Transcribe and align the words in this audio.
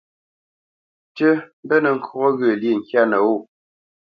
Tʉ́ 1.15 1.31
mbenə́ 1.63 1.91
ŋkɔ̌ 1.97 2.25
ghyə̂lyê 2.37 2.71
ŋkyâ 2.79 3.01
nəwô. 3.09 3.35